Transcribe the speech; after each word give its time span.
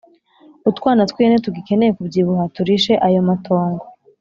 utwana 0.69 1.01
tw’ihene 1.09 1.37
tugikeneye 1.45 1.91
kubyibuha, 1.97 2.43
turishe 2.55 2.93
ayo 3.07 3.21
matongo. 3.27 3.83